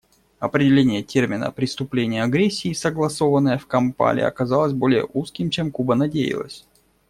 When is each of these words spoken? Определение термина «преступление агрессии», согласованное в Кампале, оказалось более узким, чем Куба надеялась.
Определение 0.39 1.03
термина 1.03 1.51
«преступление 1.51 2.23
агрессии», 2.23 2.73
согласованное 2.73 3.59
в 3.59 3.67
Кампале, 3.67 4.25
оказалось 4.25 4.73
более 4.73 5.07
узким, 5.13 5.51
чем 5.51 5.71
Куба 5.71 5.93
надеялась. 5.93 6.65